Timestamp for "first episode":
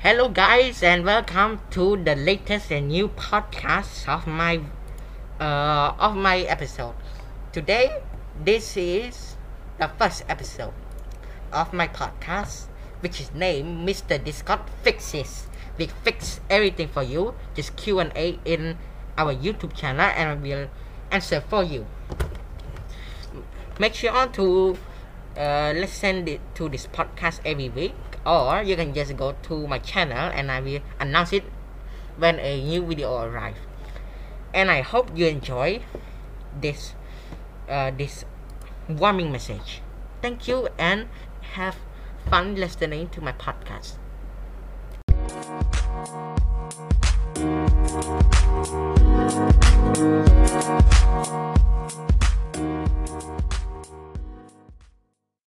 10.00-10.72